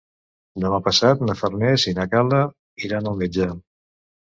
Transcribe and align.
Demà 0.63 0.79
passat 0.87 1.21
na 1.27 1.35
Farners 1.43 1.85
i 1.93 1.95
na 2.01 2.07
Gal·la 2.15 2.41
iran 2.89 3.13
al 3.15 3.23
metge. 3.23 3.53